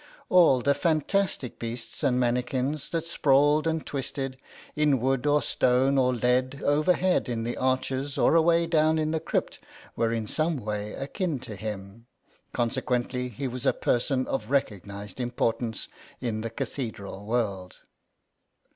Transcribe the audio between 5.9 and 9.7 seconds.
or lead overhead in the arches or away down in the crypt